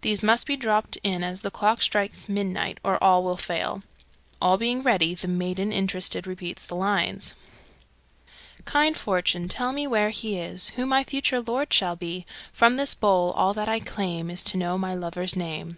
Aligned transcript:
These 0.00 0.22
must 0.22 0.46
be 0.46 0.56
dropped 0.56 0.96
in 1.02 1.22
as 1.22 1.42
the 1.42 1.50
clock 1.50 1.82
strikes 1.82 2.26
midnight, 2.26 2.78
or 2.82 2.96
all 3.04 3.22
will 3.22 3.36
fail. 3.36 3.82
All 4.40 4.56
being 4.56 4.82
ready, 4.82 5.14
the 5.14 5.28
maiden 5.28 5.72
interested 5.74 6.26
repeats 6.26 6.64
the 6.64 6.74
lines: 6.74 7.34
Kind 8.64 8.96
fortune, 8.96 9.46
tell 9.46 9.72
me 9.74 9.86
where 9.86 10.08
is 10.08 10.68
he 10.70 10.76
Who 10.76 10.86
my 10.86 11.04
future 11.04 11.42
lord 11.42 11.70
shall 11.70 11.96
be; 11.96 12.24
From 12.50 12.76
this 12.76 12.94
bowl 12.94 13.32
all 13.32 13.52
that 13.52 13.68
I 13.68 13.78
claim 13.78 14.30
Is 14.30 14.42
to 14.44 14.56
know 14.56 14.78
my 14.78 14.94
lover's 14.94 15.36
name. 15.36 15.76